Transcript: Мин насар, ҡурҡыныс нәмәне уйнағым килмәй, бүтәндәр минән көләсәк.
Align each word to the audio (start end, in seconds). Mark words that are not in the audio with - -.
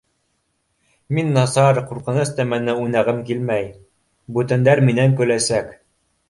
Мин 1.17 1.27
насар, 1.35 1.79
ҡурҡыныс 1.91 2.31
нәмәне 2.39 2.75
уйнағым 2.85 3.19
килмәй, 3.29 3.69
бүтәндәр 4.39 4.83
минән 4.89 5.15
көләсәк. 5.21 5.71